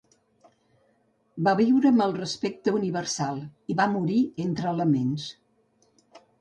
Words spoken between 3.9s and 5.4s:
morir entre laments.